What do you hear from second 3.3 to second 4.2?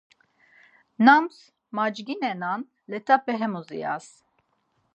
hemuş ivas.